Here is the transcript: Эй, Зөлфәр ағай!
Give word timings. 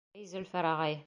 Эй, 0.19 0.25
Зөлфәр 0.31 0.69
ағай! 0.73 0.99